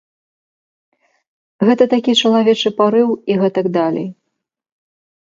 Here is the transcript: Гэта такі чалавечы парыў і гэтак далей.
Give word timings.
Гэта 1.69 1.83
такі 1.93 2.17
чалавечы 2.23 2.75
парыў 2.83 3.09
і 3.33 3.41
гэтак 3.45 3.65
далей. 3.81 4.07